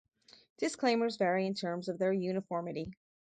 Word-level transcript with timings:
Disclaimers 0.57 1.17
vary 1.17 1.45
in 1.45 1.53
terms 1.53 1.87
of 1.87 1.99
their 1.99 2.11
uniformity. 2.11 2.97